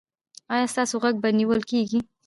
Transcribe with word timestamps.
ایا 0.53 0.67
ستاسو 0.73 0.95
غږ 1.03 1.15
به 1.23 1.29
نیول 1.39 1.61
کیږي؟ 1.69 1.99